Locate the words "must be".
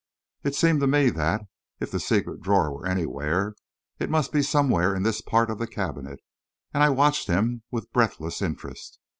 4.09-4.41